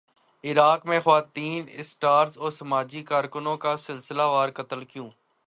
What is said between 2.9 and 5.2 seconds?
کارکنوں کا سلسلہ وار قتل کیوں